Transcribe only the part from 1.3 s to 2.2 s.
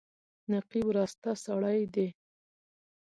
سړی دی.